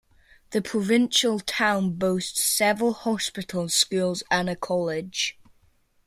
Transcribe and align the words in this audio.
The 0.49 0.63
provincial 0.63 1.39
town 1.39 1.91
boasts 1.93 2.43
several 2.43 2.93
hospitals, 2.93 3.75
schools 3.75 4.23
and 4.31 4.49
a 4.49 4.55
college. 4.55 5.37